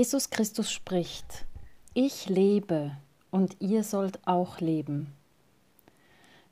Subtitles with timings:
[0.00, 1.44] Jesus Christus spricht,
[1.92, 2.96] ich lebe
[3.30, 5.12] und ihr sollt auch leben.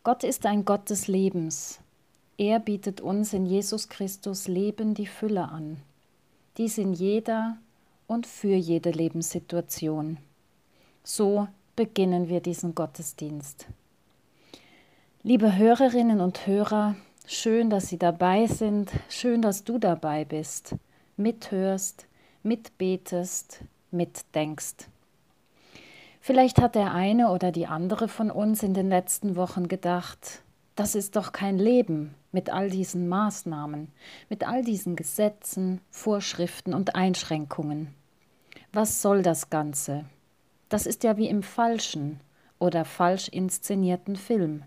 [0.04, 1.80] Gott ist ein Gott des Lebens.
[2.36, 5.78] Er bietet uns in Jesus Christus Leben die Fülle an.
[6.58, 7.56] Dies in jeder
[8.06, 10.18] und für jede Lebenssituation.
[11.02, 13.66] So beginnen wir diesen Gottesdienst.
[15.22, 16.96] Liebe Hörerinnen und Hörer,
[17.26, 20.74] schön, dass Sie dabei sind, schön, dass du dabei bist,
[21.16, 22.07] mithörst,
[22.48, 23.60] mitbetest,
[23.90, 24.88] mitdenkst.
[26.20, 30.42] Vielleicht hat der eine oder die andere von uns in den letzten Wochen gedacht,
[30.74, 33.88] das ist doch kein Leben mit all diesen Maßnahmen,
[34.28, 37.94] mit all diesen Gesetzen, Vorschriften und Einschränkungen.
[38.72, 40.04] Was soll das Ganze?
[40.68, 42.20] Das ist ja wie im falschen
[42.58, 44.64] oder falsch inszenierten Film.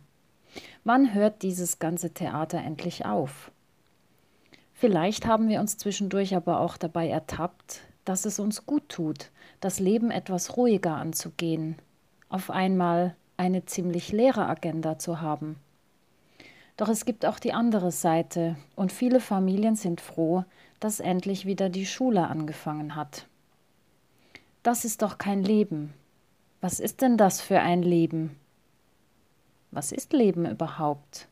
[0.83, 3.51] Wann hört dieses ganze Theater endlich auf?
[4.81, 9.79] Vielleicht haben wir uns zwischendurch aber auch dabei ertappt, dass es uns gut tut, das
[9.79, 11.75] Leben etwas ruhiger anzugehen,
[12.29, 15.57] auf einmal eine ziemlich leere Agenda zu haben.
[16.77, 20.45] Doch es gibt auch die andere Seite, und viele Familien sind froh,
[20.79, 23.27] dass endlich wieder die Schule angefangen hat.
[24.63, 25.93] Das ist doch kein Leben.
[26.59, 28.35] Was ist denn das für ein Leben?
[29.69, 31.27] Was ist Leben überhaupt?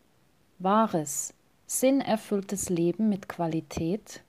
[0.60, 1.34] Wahres,
[1.70, 4.24] sinnerfülltes Leben mit Qualität?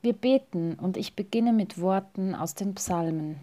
[0.00, 3.36] Wir beten und ich beginne mit Worten aus den Psalmen.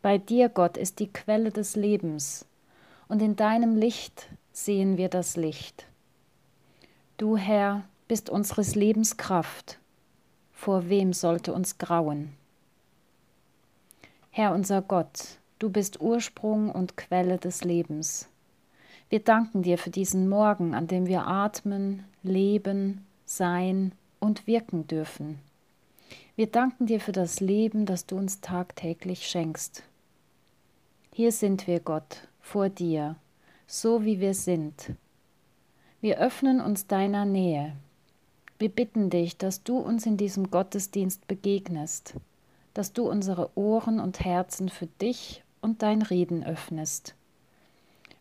[0.00, 2.46] Bei dir, Gott, ist die Quelle des Lebens,
[3.08, 5.86] und in deinem Licht sehen wir das Licht.
[7.18, 9.78] Du, Herr, bist unseres Lebens Kraft.
[10.52, 12.32] Vor wem sollte uns grauen?
[14.30, 18.28] Herr unser Gott, du bist Ursprung und Quelle des Lebens.
[19.10, 25.38] Wir danken dir für diesen Morgen, an dem wir atmen, leben, sein und wirken dürfen.
[26.36, 29.82] Wir danken dir für das Leben, das du uns tagtäglich schenkst.
[31.12, 33.16] Hier sind wir, Gott, vor dir,
[33.66, 34.92] so wie wir sind.
[36.00, 37.74] Wir öffnen uns deiner Nähe.
[38.58, 42.14] Wir bitten dich, dass du uns in diesem Gottesdienst begegnest,
[42.74, 47.14] dass du unsere Ohren und Herzen für dich und dein Reden öffnest.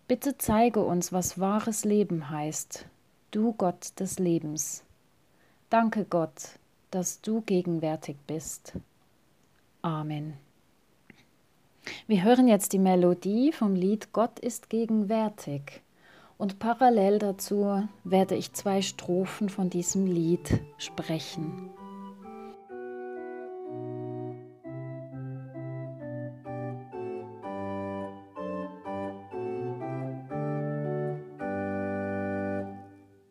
[0.07, 2.86] Bitte zeige uns, was wahres Leben heißt,
[3.31, 4.86] du Gott des Lebens.
[5.69, 6.59] Danke Gott,
[6.92, 8.74] dass du gegenwärtig bist.
[9.81, 10.36] Amen.
[12.07, 15.81] Wir hören jetzt die Melodie vom Lied Gott ist gegenwärtig
[16.38, 21.69] und parallel dazu werde ich zwei Strophen von diesem Lied sprechen.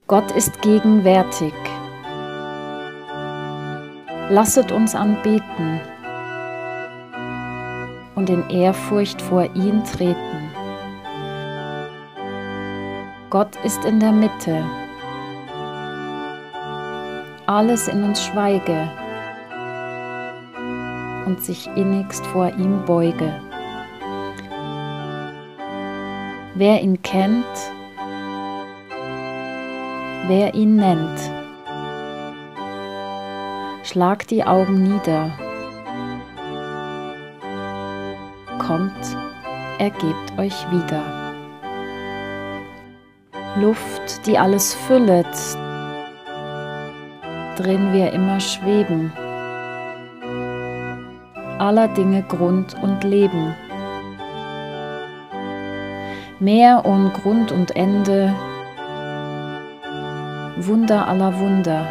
[0.08, 1.52] Gott ist gegenwärtig.
[4.28, 5.80] Lasset uns anbeten
[8.14, 10.50] und in Ehrfurcht vor ihn treten.
[13.30, 14.64] Gott ist in der Mitte.
[17.46, 18.88] Alles in uns schweige
[21.26, 23.40] und sich innigst vor ihm beuge.
[26.54, 27.44] Wer ihn kennt,
[30.28, 31.20] wer ihn nennt.
[33.84, 35.30] Schlag die Augen nieder.
[38.58, 39.16] Kommt,
[39.78, 41.02] ergebt euch wieder.
[43.60, 45.26] Luft, die alles füllet,
[47.56, 49.12] drin wir immer schweben.
[51.58, 53.54] Aller Dinge Grund und Leben.
[56.38, 58.34] Meer ohne Grund und Ende,
[60.66, 61.86] Wunder aller Wunder.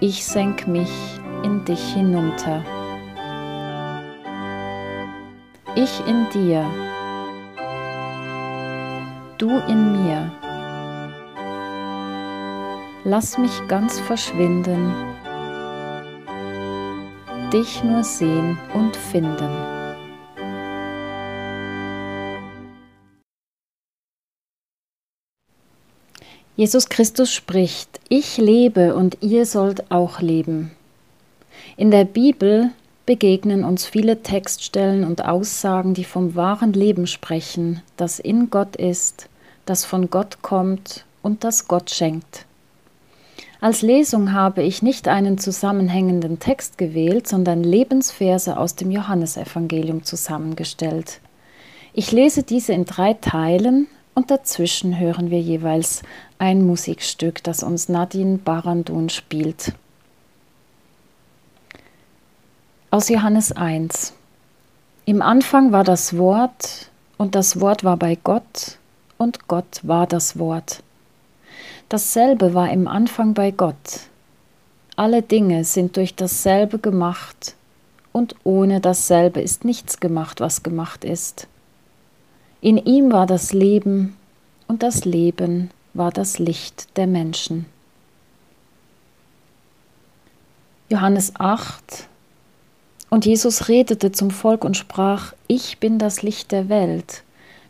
[0.00, 0.90] Ich senk mich
[1.42, 2.62] in dich hinunter.
[5.74, 6.66] Ich in dir,
[9.38, 10.30] du in mir.
[13.04, 14.92] Lass mich ganz verschwinden,
[17.50, 19.73] dich nur sehen und finden.
[26.56, 30.70] Jesus Christus spricht, ich lebe und ihr sollt auch leben.
[31.76, 32.70] In der Bibel
[33.06, 39.28] begegnen uns viele Textstellen und Aussagen, die vom wahren Leben sprechen, das in Gott ist,
[39.66, 42.46] das von Gott kommt und das Gott schenkt.
[43.60, 51.20] Als Lesung habe ich nicht einen zusammenhängenden Text gewählt, sondern Lebensverse aus dem Johannesevangelium zusammengestellt.
[51.94, 56.02] Ich lese diese in drei Teilen und dazwischen hören wir jeweils
[56.44, 59.72] ein Musikstück, das uns Nadine Barandun spielt.
[62.90, 64.12] Aus Johannes 1.
[65.06, 68.76] Im Anfang war das Wort, und das Wort war bei Gott,
[69.16, 70.82] und Gott war das Wort.
[71.88, 74.00] Dasselbe war im Anfang bei Gott.
[74.96, 77.54] Alle Dinge sind durch dasselbe gemacht,
[78.12, 81.48] und ohne dasselbe ist nichts gemacht, was gemacht ist.
[82.60, 84.14] In ihm war das Leben,
[84.68, 87.66] und das Leben war das Licht der Menschen.
[90.90, 92.08] Johannes 8,
[93.14, 97.22] und Jesus redete zum Volk und sprach, Ich bin das Licht der Welt.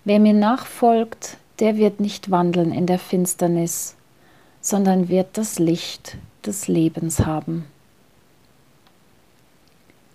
[0.04, 3.94] Wer mir nachfolgt, der wird nicht wandeln in der Finsternis,
[4.62, 6.16] sondern wird das Licht
[6.46, 7.66] des Lebens haben.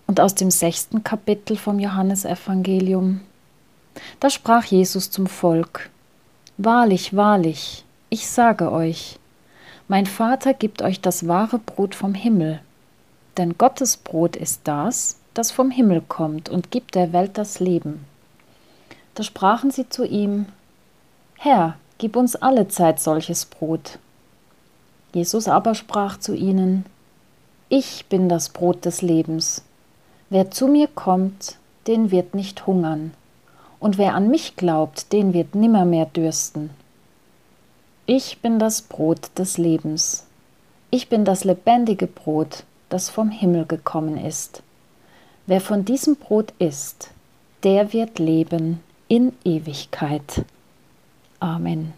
[0.08, 3.20] Und aus dem sechsten Kapitel vom Johannesevangelium.
[4.18, 5.90] Da sprach Jesus zum Volk,
[6.56, 9.18] Wahrlich, wahrlich, ich sage euch,
[9.86, 12.60] mein Vater gibt euch das wahre Brot vom Himmel,
[13.36, 18.04] denn Gottes Brot ist das, das vom Himmel kommt und gibt der Welt das Leben.
[19.14, 20.46] Da sprachen sie zu ihm,
[21.38, 24.00] Herr, gib uns alle Zeit solches Brot.
[25.14, 26.84] Jesus aber sprach zu ihnen,
[27.68, 29.62] Ich bin das Brot des Lebens.
[30.30, 33.12] Wer zu mir kommt, den wird nicht hungern,
[33.78, 36.70] und wer an mich glaubt, den wird nimmermehr dürsten.
[38.12, 40.26] Ich bin das Brot des Lebens.
[40.90, 44.64] Ich bin das lebendige Brot, das vom Himmel gekommen ist.
[45.46, 47.12] Wer von diesem Brot isst,
[47.62, 50.44] der wird leben in Ewigkeit.
[51.38, 51.92] Amen.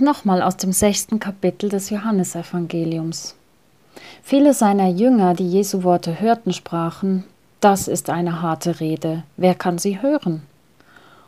[0.00, 3.34] Nochmal aus dem sechsten Kapitel des Johannesevangeliums.
[4.22, 7.24] Viele seiner Jünger, die Jesu Worte hörten, sprachen,
[7.60, 10.42] das ist eine harte Rede, wer kann sie hören?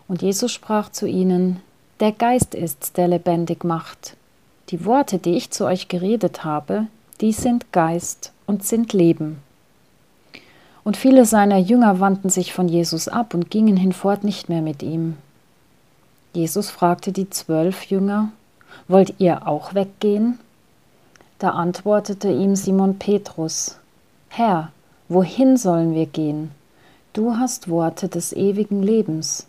[0.08, 1.60] Und Jesus sprach zu ihnen,
[2.00, 4.16] der Geist ist's, der lebendig macht.
[4.70, 6.86] Die Worte, die ich zu euch geredet habe,
[7.20, 9.42] die sind Geist und sind Leben.
[10.82, 14.82] Und viele seiner Jünger wandten sich von Jesus ab und gingen hinfort nicht mehr mit
[14.82, 15.18] ihm.
[16.32, 18.30] Jesus fragte die zwölf Jünger,
[18.88, 20.38] Wollt ihr auch weggehen?
[21.38, 23.78] Da antwortete ihm Simon Petrus,
[24.28, 24.70] Herr,
[25.08, 26.52] wohin sollen wir gehen?
[27.12, 29.46] Du hast Worte des ewigen Lebens,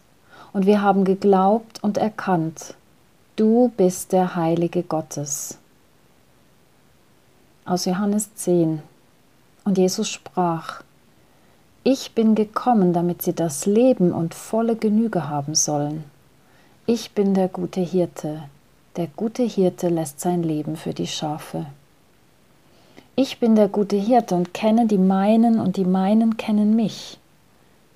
[0.53, 2.75] und wir haben geglaubt und erkannt,
[3.36, 5.58] du bist der Heilige Gottes.
[7.65, 8.82] Aus Johannes 10.
[9.63, 10.84] Und Jesus sprach,
[11.84, 16.03] Ich bin gekommen, damit sie das Leben und volle Genüge haben sollen.
[16.86, 18.44] Ich bin der gute Hirte.
[18.96, 21.66] Der gute Hirte lässt sein Leben für die Schafe.
[23.16, 27.18] Ich bin der gute Hirte und kenne die meinen und die meinen kennen mich,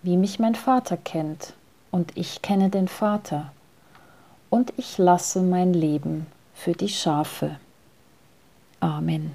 [0.02, 1.54] wie mich mein Vater kennt
[1.92, 3.52] und ich kenne den Vater.
[4.50, 6.26] Und ich lasse mein Leben
[6.56, 7.58] für die Schafe.
[8.80, 9.34] Amen.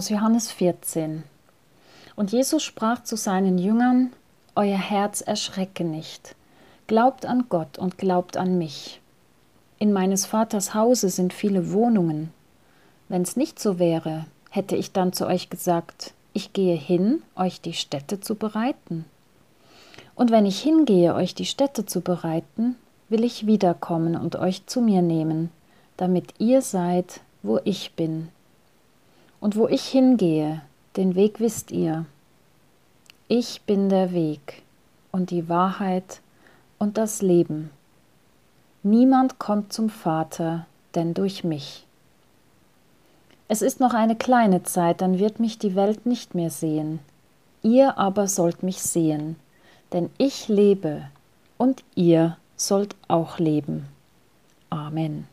[0.00, 1.24] Aus Johannes 14.
[2.16, 4.14] Und Jesus sprach zu seinen Jüngern,
[4.56, 6.36] Euer Herz erschrecke nicht,
[6.86, 9.02] glaubt an Gott und glaubt an mich.
[9.78, 12.32] In meines Vaters Hause sind viele Wohnungen.
[13.10, 17.74] Wenn's nicht so wäre, hätte ich dann zu euch gesagt, ich gehe hin, euch die
[17.74, 19.04] Städte zu bereiten.
[20.14, 22.76] Und wenn ich hingehe, euch die Städte zu bereiten,
[23.10, 25.50] will ich wiederkommen und euch zu mir nehmen,
[25.98, 28.30] damit ihr seid, wo ich bin,
[29.40, 30.62] und wo ich hingehe,
[30.96, 32.06] den Weg wisst ihr.
[33.28, 34.62] Ich bin der Weg,
[35.12, 36.20] und die Wahrheit
[36.78, 37.70] und das Leben.
[38.82, 41.84] Niemand kommt zum Vater, denn durch mich.
[43.48, 47.00] Es ist noch eine kleine Zeit, dann wird mich die Welt nicht mehr sehen.
[47.62, 49.36] Ihr aber sollt mich sehen,
[49.92, 51.02] denn ich lebe
[51.58, 53.86] und ihr sollt auch leben.
[54.70, 55.26] Amen.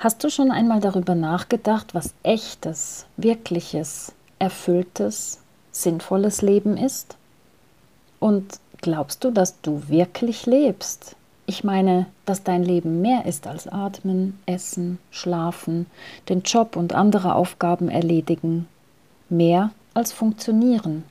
[0.00, 5.40] Hast du schon einmal darüber nachgedacht, was echtes, wirkliches, erfülltes,
[5.72, 7.16] sinnvolles Leben ist?
[8.20, 11.16] Und glaubst du, dass du wirklich lebst?
[11.46, 15.86] Ich meine, dass dein Leben mehr ist als atmen, essen, schlafen,
[16.28, 18.68] den Job und andere Aufgaben erledigen,
[19.28, 21.02] mehr als funktionieren.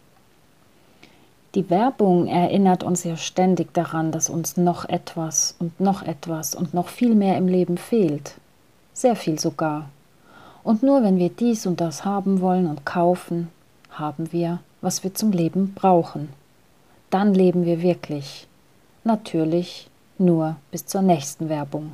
[1.56, 6.74] Die Werbung erinnert uns ja ständig daran, dass uns noch etwas und noch etwas und
[6.74, 8.36] noch viel mehr im Leben fehlt
[8.98, 9.90] sehr viel sogar.
[10.64, 13.50] Und nur wenn wir dies und das haben wollen und kaufen,
[13.92, 16.30] haben wir, was wir zum Leben brauchen.
[17.10, 18.48] Dann leben wir wirklich.
[19.04, 21.94] Natürlich nur bis zur nächsten Werbung.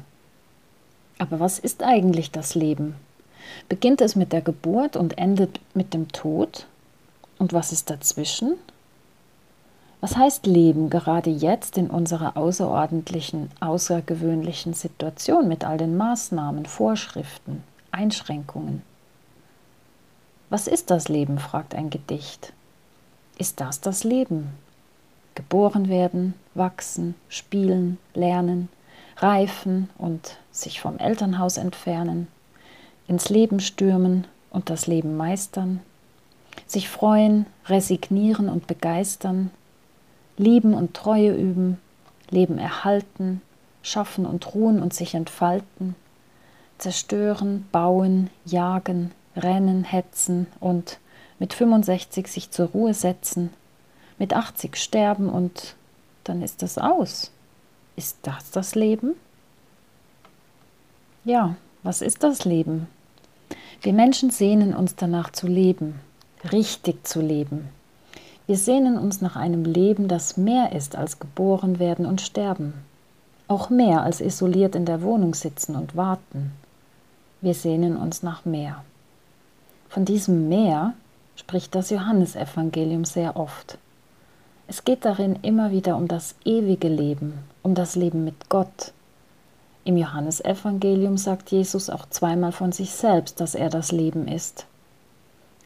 [1.19, 2.95] Aber was ist eigentlich das Leben?
[3.69, 6.67] Beginnt es mit der Geburt und endet mit dem Tod?
[7.37, 8.55] Und was ist dazwischen?
[10.03, 17.63] Was heißt Leben gerade jetzt in unserer außerordentlichen, außergewöhnlichen Situation mit all den Maßnahmen, Vorschriften,
[17.91, 18.81] Einschränkungen?
[20.49, 21.39] Was ist das Leben?
[21.39, 22.51] fragt ein Gedicht.
[23.37, 24.49] Ist das das Leben?
[25.35, 28.67] Geboren werden, wachsen, spielen, lernen,
[29.15, 32.27] reifen und sich vom Elternhaus entfernen,
[33.07, 35.79] ins Leben stürmen und das Leben meistern,
[36.67, 39.49] sich freuen, resignieren und begeistern,
[40.37, 41.79] Lieben und Treue üben,
[42.29, 43.41] Leben erhalten,
[43.81, 45.95] schaffen und ruhen und sich entfalten,
[46.77, 50.99] zerstören, bauen, jagen, rennen, hetzen und
[51.39, 53.51] mit 65 sich zur Ruhe setzen,
[54.17, 55.75] mit 80 sterben und
[56.23, 57.31] dann ist das aus.
[57.95, 59.13] Ist das das Leben?
[61.25, 62.87] Ja, was ist das Leben?
[63.81, 65.99] Wir Menschen sehnen uns danach zu leben,
[66.51, 67.69] richtig zu leben,
[68.45, 72.73] wir sehnen uns nach einem Leben, das mehr ist als geboren werden und sterben,
[73.47, 76.51] auch mehr als isoliert in der Wohnung sitzen und warten.
[77.39, 78.83] Wir sehnen uns nach mehr.
[79.87, 80.93] Von diesem Meer
[81.35, 83.77] spricht das Johannesevangelium sehr oft.
[84.67, 88.91] Es geht darin immer wieder um das ewige Leben, um das Leben mit Gott.
[89.85, 94.65] Im Johannesevangelium sagt Jesus auch zweimal von sich selbst, dass er das Leben ist.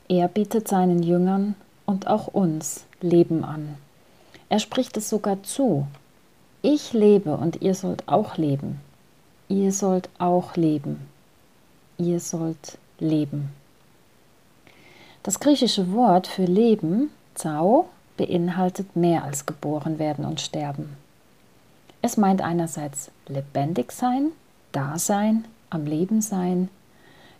[0.10, 1.56] Er bietet seinen Jüngern
[1.88, 3.76] und auch uns Leben an.
[4.50, 5.88] Er spricht es sogar zu.
[6.62, 8.80] Ich lebe und ihr sollt auch leben.
[9.50, 11.08] Ihr sollt auch leben.
[11.98, 13.50] Ihr sollt leben.
[15.24, 20.96] Das griechische Wort für Leben, Zao, beinhaltet mehr als geboren werden und sterben.
[22.02, 24.32] Es meint einerseits lebendig sein,
[24.72, 26.70] da sein, am Leben sein.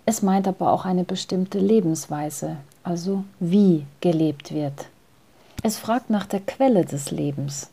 [0.06, 4.86] Es meint aber auch eine bestimmte Lebensweise, also wie gelebt wird.
[5.62, 7.70] Es fragt nach der Quelle des Lebens,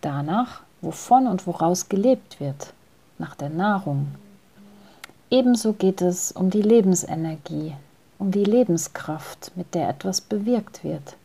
[0.00, 2.72] danach, wovon und woraus gelebt wird,
[3.18, 4.14] nach der Nahrung.
[5.30, 7.74] Ebenso geht es um die Lebensenergie,
[8.18, 11.16] um die Lebenskraft, mit der etwas bewirkt wird.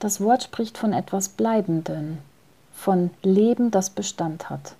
[0.00, 2.18] Das Wort spricht von etwas Bleibendem,
[2.72, 4.74] von Leben, das Bestand hat.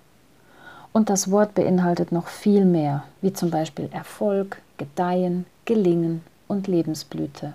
[0.91, 7.53] Und das Wort beinhaltet noch viel mehr, wie zum Beispiel Erfolg, Gedeihen, Gelingen, und Lebensblüte.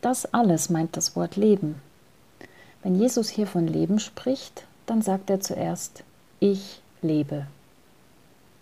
[0.00, 1.80] Das alles meint das Wort Leben.
[2.82, 6.04] Wenn Jesus hier von Leben spricht, dann sagt er zuerst,
[6.40, 7.46] ich lebe.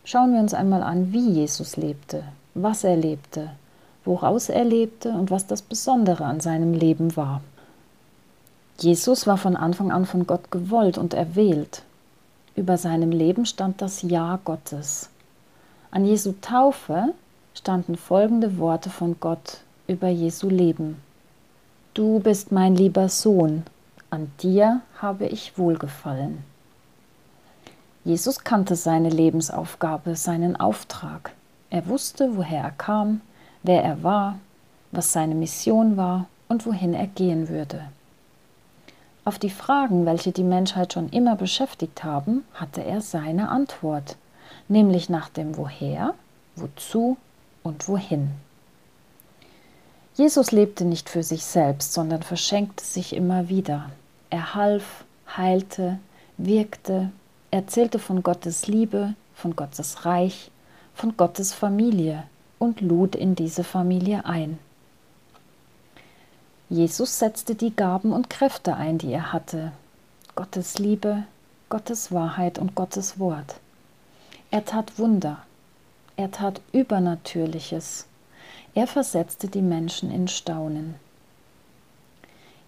[0.04, 3.50] Schauen wir uns einmal an, wie Jesus lebte, was er lebte,
[4.04, 7.42] woraus er lebte und was das Besondere an seinem Leben war.
[8.78, 11.82] Jesus war von Anfang an von Gott gewollt und erwählt.
[12.54, 15.10] Über seinem Leben stand das Ja Gottes.
[15.90, 17.14] An Jesu Taufe
[17.56, 21.00] standen folgende Worte von Gott über Jesu Leben.
[21.95, 23.64] Du bist mein lieber Sohn,
[24.10, 26.45] an dir habe ich wohlgefallen.
[28.04, 31.32] Jesus kannte seine Lebensaufgabe, seinen Auftrag.
[31.71, 33.23] Er wusste, woher er kam,
[33.62, 34.38] wer er war,
[34.92, 37.80] was seine Mission war und wohin er gehen würde.
[39.25, 44.16] Auf die Fragen, welche die Menschheit schon immer beschäftigt haben, hatte er seine Antwort,
[44.69, 46.14] nämlich nach dem Woher,
[46.54, 47.19] Wozu
[47.66, 48.30] und Wohin.
[50.14, 53.90] Jesus lebte nicht für sich selbst, sondern verschenkte sich immer wieder.
[54.30, 55.04] Er half,
[55.36, 55.98] heilte,
[56.38, 57.10] wirkte,
[57.50, 60.50] erzählte von Gottes Liebe, von Gottes Reich,
[60.94, 62.24] von Gottes Familie
[62.58, 64.58] und lud in diese Familie ein.
[66.68, 69.72] Jesus setzte die Gaben und Kräfte ein, die er hatte.
[70.34, 71.24] Gottes Liebe,
[71.68, 73.56] Gottes Wahrheit und Gottes Wort.
[74.50, 75.38] Er tat Wunder.
[76.16, 78.06] Er tat Übernatürliches.
[78.74, 80.94] Er versetzte die Menschen in Staunen.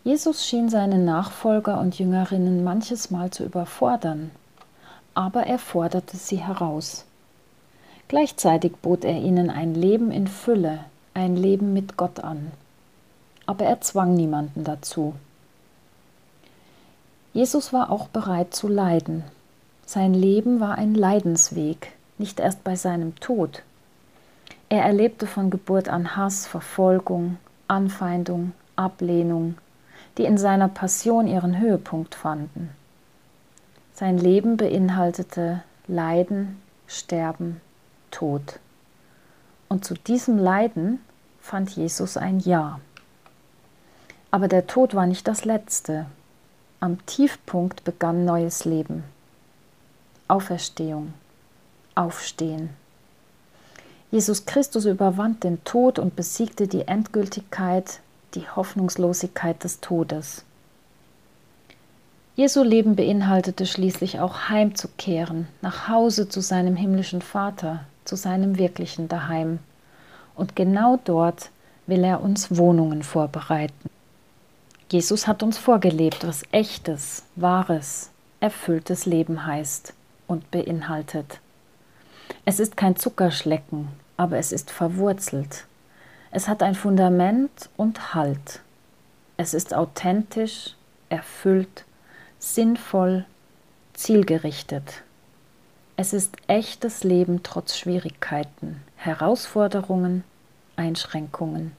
[0.04, 4.30] Jesus schien seine Nachfolger und Jüngerinnen manches Mal zu überfordern,
[5.14, 7.04] aber er forderte sie heraus.
[8.08, 10.84] Gleichzeitig bot er ihnen ein Leben in Fülle,
[11.14, 12.52] ein Leben mit Gott an
[13.48, 15.14] aber er zwang niemanden dazu.
[17.32, 19.24] Jesus war auch bereit zu leiden.
[19.87, 23.62] Sein Leben war ein Leidensweg, nicht erst bei seinem Tod.
[24.68, 29.57] Er erlebte von Geburt an Hass, Verfolgung, Anfeindung, Ablehnung,
[30.16, 32.70] die in seiner Passion ihren Höhepunkt fanden.
[33.94, 37.61] Sein Leben beinhaltete Leiden, Sterben,
[38.11, 38.61] Tod.
[39.68, 41.00] Und zu diesem Leiden
[41.40, 42.81] fand Jesus ein Ja.
[44.31, 46.07] Aber der Tod war nicht das Letzte.
[46.81, 49.04] Am Tiefpunkt begann neues Leben.
[50.28, 51.14] Auferstehung.
[51.98, 52.70] Aufstehen.
[54.12, 58.00] Jesus Christus überwand den Tod und besiegte die Endgültigkeit,
[58.34, 60.44] die Hoffnungslosigkeit des Todes.
[62.37, 69.08] Jesu Leben beinhaltete schließlich auch heimzukehren, nach Hause zu seinem himmlischen Vater, zu seinem wirklichen
[69.08, 69.58] Daheim.
[70.37, 71.50] Und genau dort
[71.88, 73.90] will er uns Wohnungen vorbereiten.
[74.88, 79.92] Jesus hat uns vorgelebt, was echtes, wahres, erfülltes Leben heißt
[80.28, 81.40] und beinhaltet.
[82.45, 85.67] Es ist kein Zuckerschlecken, aber es ist verwurzelt.
[86.31, 88.61] Es hat ein Fundament und Halt.
[89.37, 90.75] Es ist authentisch,
[91.09, 91.85] erfüllt,
[92.38, 93.25] sinnvoll,
[93.95, 95.03] zielgerichtet.
[95.97, 100.23] Es ist echtes Leben trotz Schwierigkeiten, Herausforderungen,
[100.77, 101.73] Einschränkungen.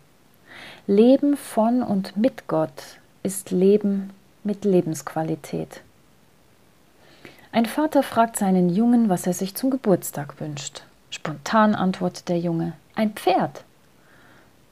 [0.87, 4.09] Leben von und mit Gott ist Leben
[4.43, 5.81] mit Lebensqualität.
[7.51, 10.83] Ein Vater fragt seinen Jungen, was er sich zum Geburtstag wünscht.
[11.09, 13.63] Spontan antwortet der Junge, ein Pferd.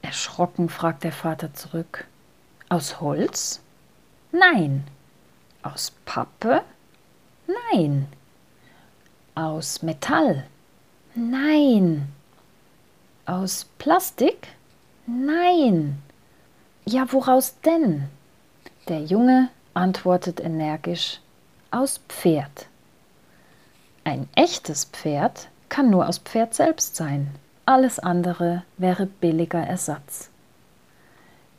[0.00, 2.06] Erschrocken fragt der Vater zurück,
[2.68, 3.60] aus Holz?
[4.30, 4.84] Nein.
[5.62, 6.62] Aus Pappe?
[7.72, 8.06] Nein.
[9.34, 10.46] Aus Metall?
[11.16, 12.08] Nein.
[13.26, 14.48] Aus Plastik?
[15.06, 16.00] Nein.
[16.84, 18.04] Ja, woraus denn?
[18.86, 21.20] Der Junge antwortet energisch
[21.70, 22.66] aus Pferd.
[24.04, 27.28] Ein echtes Pferd kann nur aus Pferd selbst sein.
[27.66, 30.30] Alles andere wäre billiger Ersatz.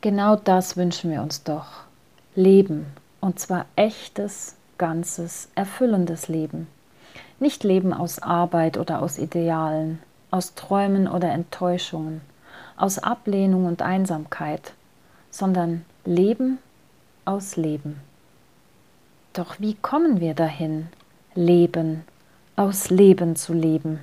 [0.00, 1.84] Genau das wünschen wir uns doch.
[2.34, 2.86] Leben,
[3.20, 6.66] und zwar echtes, ganzes, erfüllendes Leben.
[7.38, 12.20] Nicht Leben aus Arbeit oder aus Idealen, aus Träumen oder Enttäuschungen,
[12.76, 14.72] aus Ablehnung und Einsamkeit,
[15.30, 16.58] sondern Leben
[17.24, 18.00] aus Leben.
[19.32, 20.88] Doch wie kommen wir dahin,
[21.34, 22.02] Leben
[22.56, 24.00] aus Leben zu leben?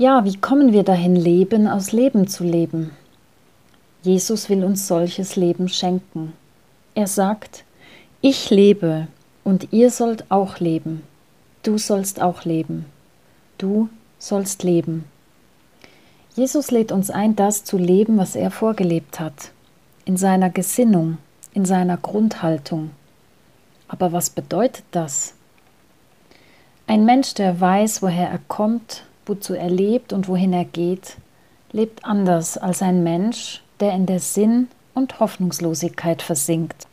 [0.00, 2.92] Ja, wie kommen wir dahin, Leben aus Leben zu leben?
[4.00, 6.32] Jesus will uns solches Leben schenken.
[6.94, 7.64] Er sagt,
[8.22, 9.08] ich lebe
[9.44, 11.02] und ihr sollt auch leben.
[11.62, 12.86] Du sollst auch leben.
[13.58, 15.04] Du sollst leben.
[16.34, 19.50] Jesus lädt uns ein, das zu leben, was er vorgelebt hat,
[20.06, 21.18] in seiner Gesinnung,
[21.52, 22.92] in seiner Grundhaltung.
[23.86, 25.34] Aber was bedeutet das?
[26.86, 31.16] Ein Mensch, der weiß, woher er kommt, wozu er lebt und wohin er geht,
[31.70, 36.88] lebt anders als ein Mensch, der in der Sinn- und Hoffnungslosigkeit versinkt.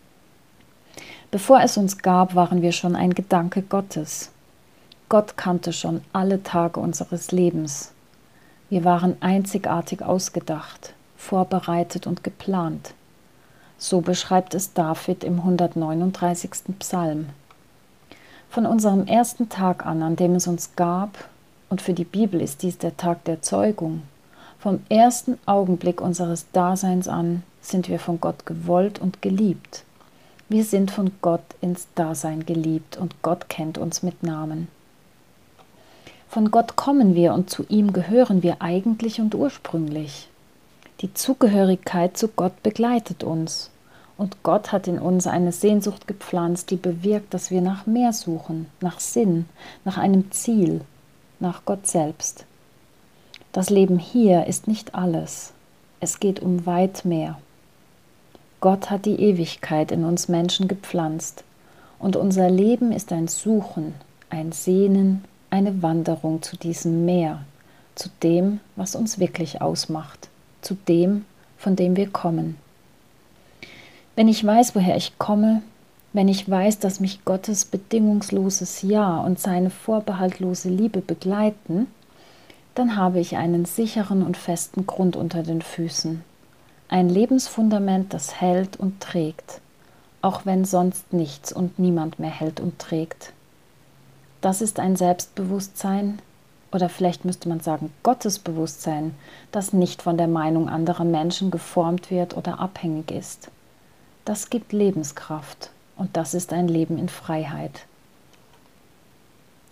[1.32, 4.30] Bevor es uns gab, waren wir schon ein Gedanke Gottes.
[5.10, 7.91] Gott kannte schon alle Tage unseres Lebens.
[8.69, 12.93] Wir waren einzigartig ausgedacht, vorbereitet und geplant.
[13.80, 16.52] So beschreibt es David im 139.
[16.78, 17.30] Psalm.
[18.50, 21.17] Von unserem ersten Tag an, an dem es uns gab,
[21.69, 24.03] und für die Bibel ist dies der Tag der Zeugung,
[24.60, 29.84] vom ersten Augenblick unseres Daseins an sind wir von Gott gewollt und geliebt.
[30.49, 34.67] Wir sind von Gott ins Dasein geliebt und Gott kennt uns mit Namen.
[36.27, 40.27] Von Gott kommen wir und zu ihm gehören wir eigentlich und ursprünglich.
[41.01, 43.69] Die Zugehörigkeit zu Gott begleitet uns
[44.17, 48.65] und Gott hat in uns eine Sehnsucht gepflanzt, die bewirkt, dass wir nach mehr suchen,
[48.82, 49.45] nach Sinn,
[49.86, 50.82] nach einem Ziel,
[51.39, 52.45] nach Gott selbst.
[53.52, 55.54] Das Leben hier ist nicht alles.
[56.00, 57.38] Es geht um weit mehr.
[58.60, 61.43] Gott hat die Ewigkeit in uns Menschen gepflanzt
[62.00, 63.93] und unser Leben ist ein Suchen,
[64.30, 67.43] ein Sehnen, eine Wanderung zu diesem Meer,
[67.95, 70.30] zu dem, was uns wirklich ausmacht,
[70.62, 71.26] zu dem,
[71.58, 72.58] von dem wir kommen.
[74.15, 75.62] Wenn ich weiß, woher ich komme,
[76.17, 81.86] wenn ich weiß, dass mich Gottes bedingungsloses Ja und seine vorbehaltlose Liebe begleiten,
[82.73, 86.23] dann habe ich einen sicheren und festen Grund unter den Füßen.
[86.89, 89.62] Ein Lebensfundament, das hält und trägt,
[90.23, 93.32] auch wenn sonst nichts und niemand mehr hält und trägt.
[94.41, 96.17] Das ist ein Selbstbewusstsein,
[96.71, 99.13] oder vielleicht müsste man sagen Gottesbewusstsein,
[99.51, 103.51] das nicht von der Meinung anderer Menschen geformt wird oder abhängig ist.
[104.25, 107.86] Das gibt Lebenskraft und das ist ein Leben in Freiheit.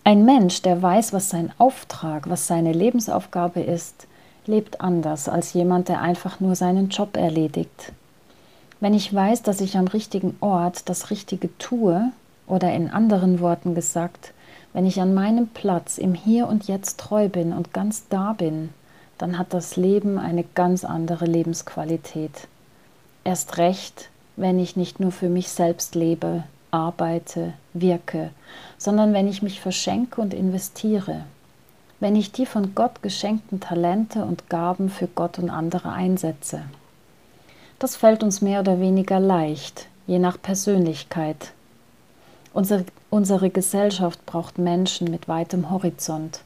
[0.04, 4.06] Ein Mensch, der weiß, was sein Auftrag, was seine Lebensaufgabe ist,
[4.46, 7.92] lebt anders als jemand, der einfach nur seinen Job erledigt.
[8.78, 12.12] Wenn ich weiß, dass ich am richtigen Ort das Richtige tue,
[12.46, 14.32] oder in anderen Worten gesagt,
[14.72, 18.70] wenn ich an meinem Platz im Hier und Jetzt treu bin und ganz da bin,
[19.18, 22.48] dann hat das Leben eine ganz andere Lebensqualität.
[23.24, 28.30] Erst recht, wenn ich nicht nur für mich selbst lebe, arbeite, wirke,
[28.78, 31.24] sondern wenn ich mich verschenke und investiere,
[32.00, 36.62] wenn ich die von Gott geschenkten Talente und Gaben für Gott und andere einsetze.
[37.78, 41.52] Das fällt uns mehr oder weniger leicht, je nach Persönlichkeit.
[42.52, 46.40] Unsere, unsere Gesellschaft braucht Menschen mit weitem Horizont,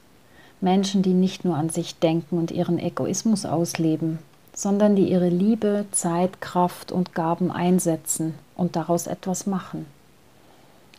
[0.61, 4.19] Menschen, die nicht nur an sich denken und ihren Egoismus ausleben,
[4.61, 9.87] sondern die ihre Liebe, Zeit, Kraft und Gaben einsetzen und daraus etwas machen.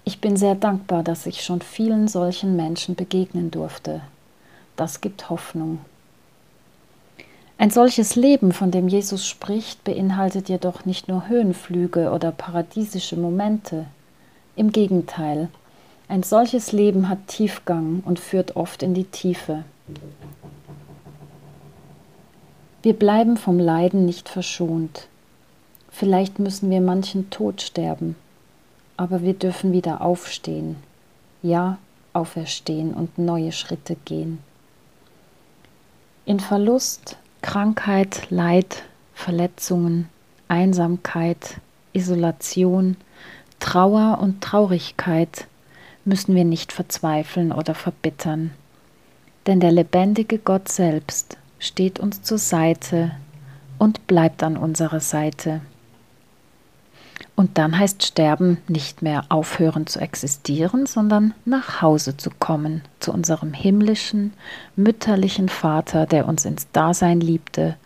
[0.04, 4.02] Ich bin sehr dankbar, dass ich schon vielen solchen Menschen begegnen durfte.
[4.76, 5.78] Das gibt Hoffnung.
[7.60, 13.86] Ein solches Leben, von dem Jesus spricht, beinhaltet jedoch nicht nur Höhenflüge oder paradiesische Momente.
[14.56, 15.50] Im Gegenteil,
[16.08, 19.66] ein solches Leben hat Tiefgang und führt oft in die Tiefe.
[22.84, 25.08] Wir bleiben vom Leiden nicht verschont.
[25.92, 28.16] Vielleicht müssen wir manchen Tod sterben,
[28.98, 30.78] aber wir dürfen wieder aufstehen,
[31.44, 31.78] ja,
[32.14, 34.40] auferstehen und neue Schritte gehen.
[36.26, 38.82] In Verlust, Krankheit, Leid,
[39.14, 40.10] Verletzungen,
[40.48, 41.58] Einsamkeit,
[41.94, 42.98] Isolation,
[43.60, 45.46] Trauer und Traurigkeit
[46.04, 48.50] müssen wir nicht verzweifeln oder verbittern,
[49.46, 53.12] denn der lebendige Gott selbst steht uns zur Seite
[53.78, 55.62] und bleibt an unserer Seite.
[57.36, 63.14] Und dann heißt Sterben nicht mehr aufhören zu existieren, sondern nach Hause zu kommen, zu
[63.14, 64.34] unserem himmlischen,
[64.76, 67.78] mütterlichen Vater, der uns ins Dasein liebte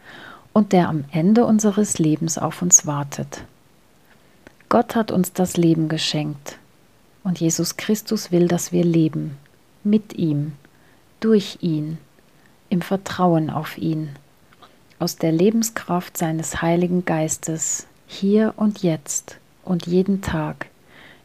[0.54, 3.44] und der am Ende unseres Lebens auf uns wartet.
[4.70, 6.58] Gott hat uns das Leben geschenkt
[7.24, 9.38] und Jesus Christus will, dass wir leben,
[9.84, 10.54] mit ihm,
[11.20, 11.98] durch ihn,
[12.69, 14.10] im Vertrauen auf ihn,
[14.99, 20.67] aus der Lebenskraft seines Heiligen Geistes, hier und jetzt und jeden Tag,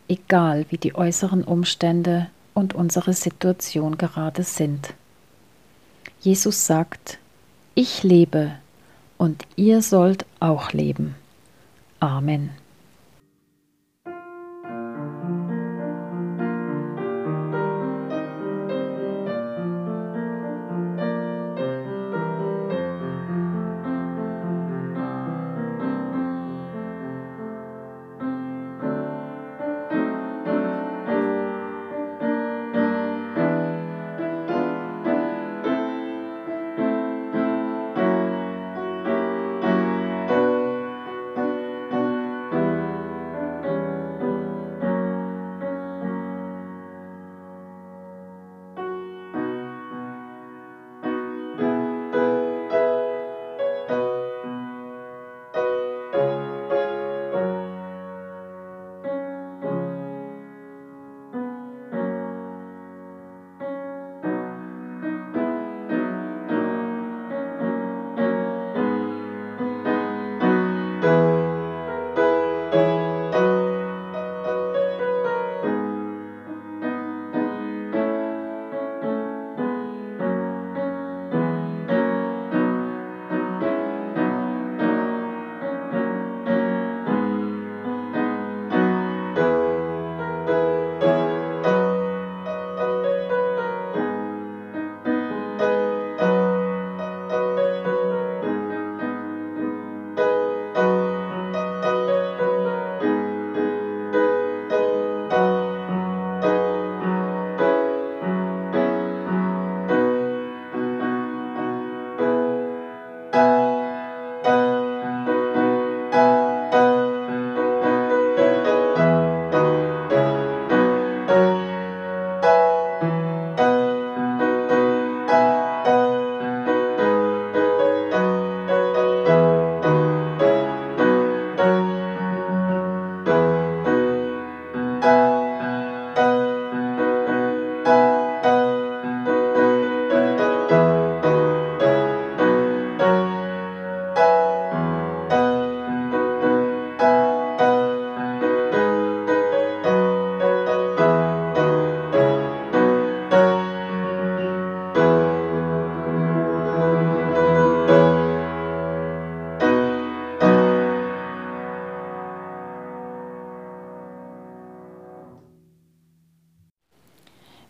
[0.09, 4.95] egal wie die äußeren Umstände und unsere Situation gerade sind.
[6.21, 7.19] Jesus sagt,
[7.75, 8.53] ich lebe
[9.17, 11.15] und ihr sollt auch leben.
[12.01, 12.51] Amen.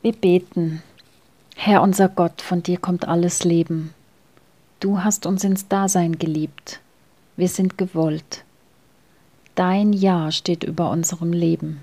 [0.02, 0.82] Wir beten.
[1.56, 3.92] Herr unser Gott, von dir kommt alles Leben.
[4.80, 6.80] Du hast uns ins Dasein geliebt.
[7.36, 8.44] Wir sind gewollt.
[9.56, 11.82] Dein Ja steht über unserem Leben.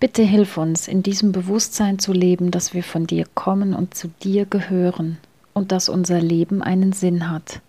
[0.00, 4.08] Bitte hilf uns, in diesem Bewusstsein zu leben, dass wir von dir kommen und zu
[4.22, 5.16] dir gehören
[5.54, 7.62] und dass unser Leben einen Sinn hat.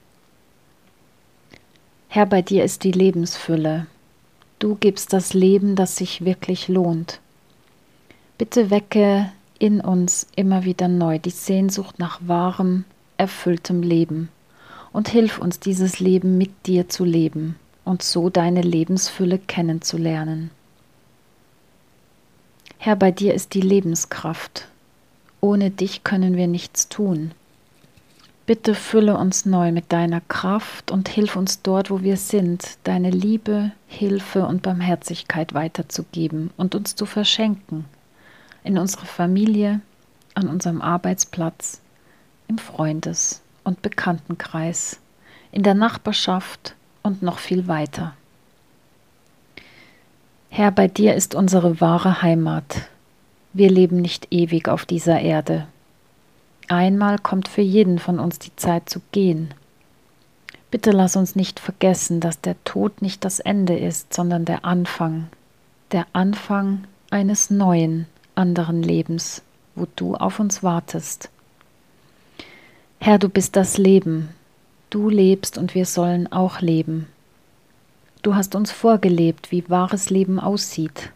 [2.10, 3.88] Herr, bei dir ist die Lebensfülle.
[4.60, 7.22] Du gibst das Leben, das sich wirklich lohnt.
[8.44, 12.84] Bitte wecke in uns immer wieder neu die Sehnsucht nach wahrem,
[13.16, 14.28] erfülltem Leben
[14.92, 20.52] und hilf uns, dieses Leben mit dir zu leben und so deine Lebensfülle kennenzulernen.
[22.80, 24.68] Herr, bei dir ist die Lebenskraft.
[25.40, 27.32] Ohne dich können wir nichts tun.
[28.46, 33.10] Bitte fülle uns neu mit deiner Kraft und hilf uns dort, wo wir sind, deine
[33.10, 37.86] Liebe, Hilfe und Barmherzigkeit weiterzugeben und uns zu verschenken
[38.64, 39.82] in unserer Familie,
[40.36, 41.82] an unserem Arbeitsplatz,
[42.48, 45.00] im Freundes- und Bekanntenkreis,
[45.52, 48.14] in der Nachbarschaft und noch viel weiter.
[50.50, 52.88] Herr, bei dir ist unsere wahre Heimat.
[53.54, 55.68] Wir leben nicht ewig auf dieser Erde.
[56.68, 59.54] Einmal kommt für jeden von uns die Zeit zu gehen.
[60.72, 65.28] Bitte lass uns nicht vergessen, dass der Tod nicht das Ende ist, sondern der Anfang,
[65.92, 69.42] der Anfang eines neuen, anderen Lebens,
[69.76, 71.30] wo du auf uns wartest.
[73.00, 74.30] Herr, du bist das Leben,
[74.90, 77.08] du lebst und wir sollen auch leben.
[78.22, 81.12] Du hast uns vorgelebt, wie wahres Leben aussieht.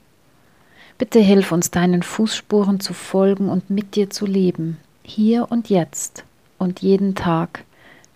[0.98, 6.26] Bitte hilf uns, deinen Fußspuren zu folgen und mit dir zu leben, hier und jetzt
[6.58, 7.64] und jeden Tag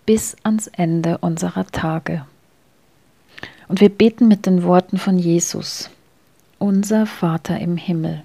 [0.04, 2.26] bis ans Ende unserer Tage.
[3.68, 5.88] Und wir beten mit den Worten von Jesus,
[6.58, 8.24] unser Vater im Himmel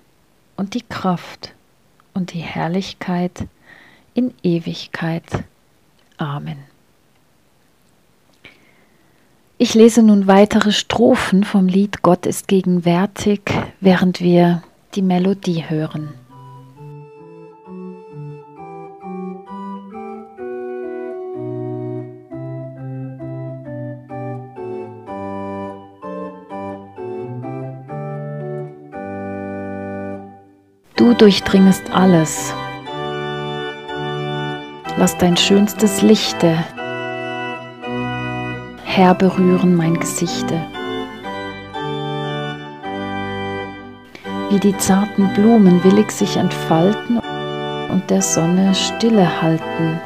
[0.57, 1.53] und die Kraft
[2.13, 3.47] und die Herrlichkeit
[4.13, 5.23] in Ewigkeit.
[6.17, 6.57] Amen.
[9.57, 13.41] Ich lese nun weitere Strophen vom Lied Gott ist gegenwärtig,
[13.79, 14.63] während wir
[14.95, 16.09] die Melodie hören.
[31.11, 32.53] Du durchdringest alles.
[34.95, 36.55] Lass dein schönstes Lichte
[38.85, 40.57] herberühren mein Gesichte.
[44.51, 47.19] Wie die zarten Blumen willig sich entfalten
[47.89, 49.99] und der Sonne Stille halten.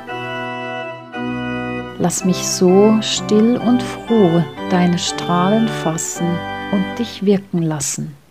[2.00, 6.28] Lass mich so still und froh deine Strahlen fassen
[6.72, 8.25] und dich wirken lassen.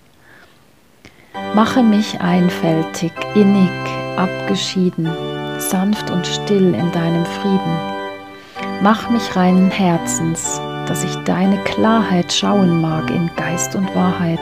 [1.55, 3.71] Mache mich einfältig, innig,
[4.17, 5.09] abgeschieden,
[5.59, 7.79] sanft und still in deinem Frieden.
[8.83, 14.40] Mach mich reinen Herzens, dass ich deine Klarheit schauen mag in Geist und Wahrheit.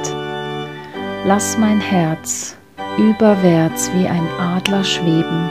[1.27, 2.57] Lass mein Herz
[2.96, 5.51] überwärts wie ein Adler schweben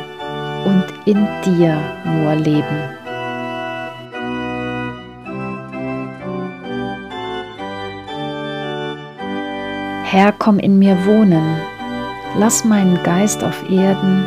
[0.66, 3.01] und in dir nur leben.
[10.12, 11.56] Herr, komm in mir wohnen,
[12.38, 14.26] lass meinen Geist auf Erden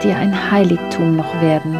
[0.00, 1.76] dir ein Heiligtum noch werden.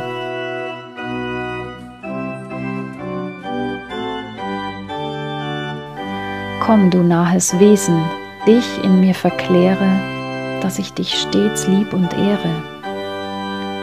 [6.59, 8.03] Komm, du nahes Wesen,
[8.49, 10.01] dich in mir verkläre,
[10.61, 12.51] dass ich dich stets lieb und ehre.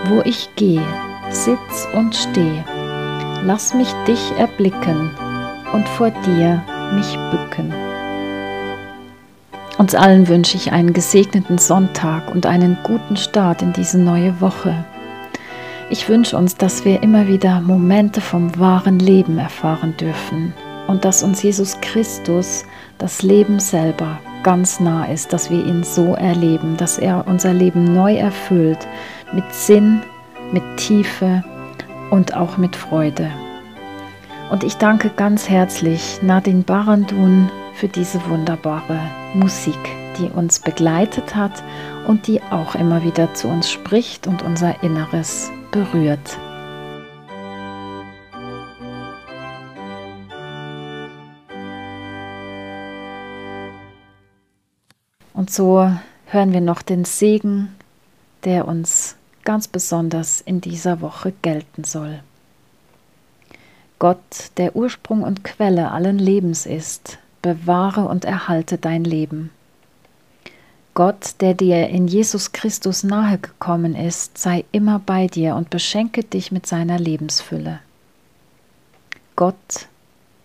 [0.10, 0.84] Wo ich gehe,
[1.30, 2.62] sitz und steh,
[3.46, 5.10] lass mich dich erblicken
[5.72, 6.62] und vor dir
[6.94, 7.83] mich bücken.
[9.84, 14.86] Uns allen wünsche ich einen gesegneten Sonntag und einen guten Start in diese neue Woche.
[15.90, 20.54] Ich wünsche uns, dass wir immer wieder Momente vom wahren Leben erfahren dürfen
[20.88, 22.64] und dass uns Jesus Christus,
[22.98, 27.94] das Leben selber, ganz nah ist, dass wir ihn so erleben, dass er unser Leben
[27.94, 28.88] neu erfüllt
[29.34, 30.02] mit Sinn,
[30.54, 31.44] mit Tiefe
[32.10, 33.30] und auch mit Freude.
[34.50, 39.00] Und ich danke ganz herzlich Nadine Barandun für diese wunderbare
[39.34, 39.80] Musik,
[40.18, 41.64] die uns begleitet hat
[42.08, 46.38] und die auch immer wieder zu uns spricht und unser Inneres berührt.
[55.34, 55.92] Und so
[56.28, 57.76] hören wir noch den Segen,
[58.46, 62.22] der uns ganz besonders in dieser Woche gelten soll.
[64.00, 69.52] Gott, der Ursprung und Quelle allen Lebens ist, bewahre und erhalte dein Leben.
[70.96, 76.24] Gott, der dir in Jesus Christus nahe gekommen ist, sei immer bei dir und beschenke
[76.24, 77.80] dich mit seiner Lebensfülle.
[79.36, 79.88] Gott,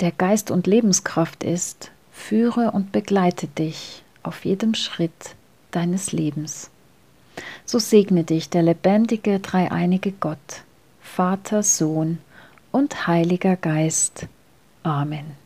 [0.00, 5.34] der Geist und Lebenskraft ist, führe und begleite dich auf jedem Schritt
[5.70, 6.70] deines Lebens.
[7.66, 10.62] So segne dich der lebendige, dreieinige Gott,
[11.00, 12.18] Vater, Sohn
[12.72, 14.26] und Heiliger Geist.
[14.82, 15.37] Amen.